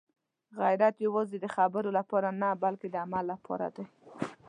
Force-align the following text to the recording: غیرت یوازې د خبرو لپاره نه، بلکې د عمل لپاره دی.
غیرت 0.59 0.95
یوازې 1.07 1.37
د 1.39 1.45
خبرو 1.55 1.89
لپاره 1.97 2.29
نه، 2.41 2.49
بلکې 2.63 2.87
د 2.89 2.95
عمل 3.03 3.25
لپاره 3.33 3.67
دی. 3.75 3.85